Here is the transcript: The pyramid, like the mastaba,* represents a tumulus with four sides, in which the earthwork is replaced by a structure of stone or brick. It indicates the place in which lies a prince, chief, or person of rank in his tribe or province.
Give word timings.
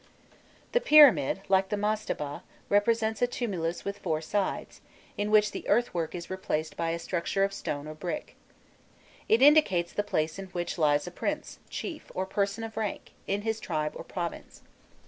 The 0.71 0.81
pyramid, 0.81 1.41
like 1.47 1.69
the 1.69 1.77
mastaba,* 1.77 2.41
represents 2.69 3.21
a 3.21 3.27
tumulus 3.27 3.85
with 3.85 3.99
four 3.99 4.19
sides, 4.19 4.81
in 5.15 5.29
which 5.29 5.51
the 5.51 5.69
earthwork 5.69 6.15
is 6.15 6.27
replaced 6.27 6.75
by 6.75 6.89
a 6.89 6.97
structure 6.97 7.43
of 7.43 7.53
stone 7.53 7.87
or 7.87 7.93
brick. 7.93 8.35
It 9.29 9.43
indicates 9.43 9.93
the 9.93 10.01
place 10.01 10.39
in 10.39 10.47
which 10.47 10.79
lies 10.79 11.05
a 11.05 11.11
prince, 11.11 11.59
chief, 11.69 12.09
or 12.15 12.25
person 12.25 12.63
of 12.63 12.77
rank 12.77 13.11
in 13.27 13.43
his 13.43 13.59
tribe 13.59 13.93
or 13.95 14.03
province. 14.03 14.63